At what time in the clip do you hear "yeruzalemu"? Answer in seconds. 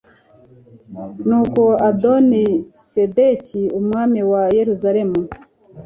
4.57-5.19